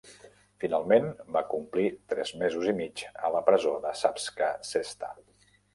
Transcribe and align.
Finalment 0.63 1.05
va 1.35 1.43
complir 1.51 1.85
tres 2.15 2.33
mesos 2.41 2.67
i 2.73 2.75
mig 2.81 3.07
a 3.29 3.33
la 3.39 3.47
presó 3.53 3.79
Savska 4.05 4.53
Cesta. 4.75 5.17